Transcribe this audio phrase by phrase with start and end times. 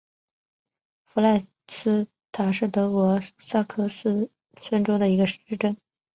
[1.05, 4.31] 弗赖斯塔特是德国下萨克森
[4.83, 5.77] 州的一个市镇。